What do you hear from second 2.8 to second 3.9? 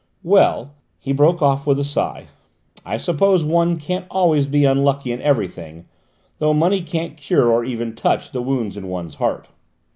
"I suppose one